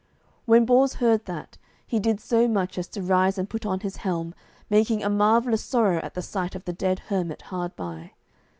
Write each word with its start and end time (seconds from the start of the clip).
When 0.45 0.65
Bors 0.65 0.95
heard 0.95 1.25
that, 1.25 1.59
he 1.85 1.99
did 1.99 2.19
so 2.19 2.47
much 2.47 2.79
as 2.79 2.87
to 2.87 3.03
rise 3.03 3.37
and 3.37 3.47
put 3.47 3.67
on 3.67 3.81
his 3.81 3.97
helm, 3.97 4.33
making 4.67 5.03
a 5.03 5.11
marvellous 5.11 5.63
sorrow 5.63 5.99
at 5.99 6.15
the 6.15 6.23
sight 6.23 6.55
of 6.55 6.65
the 6.65 6.73
dead 6.73 6.97
hermit 7.09 7.43
hard 7.43 7.75
by. 7.75 8.13